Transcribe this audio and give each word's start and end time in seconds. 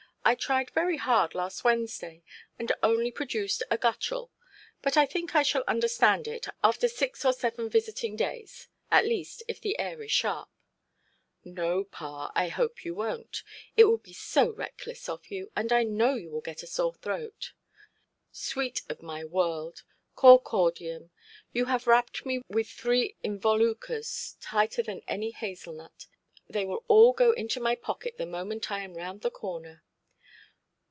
I 0.23 0.35
tried 0.35 0.69
very 0.69 0.97
hard 0.97 1.33
last 1.33 1.63
Wednesday, 1.63 2.21
and 2.59 2.71
only 2.83 3.09
produced 3.09 3.63
a 3.71 3.77
guttural. 3.79 4.31
But 4.83 4.95
I 4.95 5.07
think 5.07 5.33
I 5.33 5.41
shall 5.41 5.63
understand 5.67 6.27
it, 6.27 6.45
after 6.63 6.87
six 6.87 7.25
or 7.25 7.33
seven 7.33 7.69
visiting 7.71 8.17
days. 8.17 8.67
At 8.91 9.05
least, 9.07 9.41
if 9.47 9.59
the 9.59 9.79
air 9.79 9.99
is 10.03 10.11
sharp". 10.11 10.47
"No, 11.43 11.83
pa, 11.85 12.31
I 12.35 12.49
hope 12.49 12.85
you 12.85 12.93
wonʼt. 12.93 13.41
It 13.75 13.85
would 13.85 14.03
be 14.03 14.13
so 14.13 14.51
reckless 14.53 15.09
of 15.09 15.25
you; 15.31 15.51
and 15.55 15.73
I 15.73 15.81
know 15.81 16.13
you 16.13 16.29
will 16.29 16.41
get 16.41 16.61
a 16.61 16.67
sore 16.67 16.93
throat". 16.93 17.53
"Sweet 18.31 18.83
of 18.89 19.01
my 19.01 19.23
world, 19.25 19.81
cor 20.13 20.39
cordium, 20.39 21.09
you 21.51 21.65
have 21.65 21.87
wrapped 21.87 22.27
me 22.27 22.43
with 22.47 22.69
three 22.69 23.15
involucres 23.23 24.35
tighter 24.39 24.83
than 24.83 25.01
any 25.07 25.31
hazel–nut. 25.31 26.05
They 26.47 26.63
will 26.63 26.85
all 26.87 27.11
go 27.11 27.31
into 27.31 27.59
my 27.59 27.73
pocket 27.73 28.17
the 28.19 28.27
moment 28.27 28.69
I 28.71 28.81
am 28.83 28.93
round 28.97 29.21
the 29.21 29.31
corner". 29.31 29.81